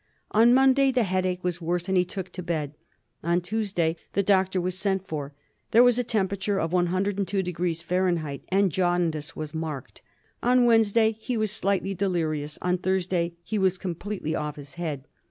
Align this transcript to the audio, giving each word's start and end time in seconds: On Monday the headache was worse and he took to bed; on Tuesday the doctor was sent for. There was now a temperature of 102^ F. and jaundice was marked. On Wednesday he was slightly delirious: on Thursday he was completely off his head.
On 0.31 0.51
Monday 0.51 0.89
the 0.91 1.03
headache 1.03 1.43
was 1.43 1.61
worse 1.61 1.87
and 1.87 1.95
he 1.95 2.03
took 2.03 2.31
to 2.31 2.41
bed; 2.41 2.73
on 3.23 3.39
Tuesday 3.39 3.95
the 4.13 4.23
doctor 4.23 4.59
was 4.59 4.75
sent 4.75 5.07
for. 5.07 5.35
There 5.69 5.83
was 5.83 5.97
now 5.97 6.01
a 6.01 6.03
temperature 6.03 6.59
of 6.59 6.71
102^ 6.71 8.33
F. 8.33 8.41
and 8.49 8.71
jaundice 8.71 9.35
was 9.35 9.53
marked. 9.53 10.01
On 10.41 10.65
Wednesday 10.65 11.11
he 11.19 11.37
was 11.37 11.51
slightly 11.51 11.93
delirious: 11.93 12.57
on 12.63 12.79
Thursday 12.79 13.33
he 13.43 13.59
was 13.59 13.77
completely 13.77 14.33
off 14.33 14.55
his 14.55 14.73
head. 14.73 15.05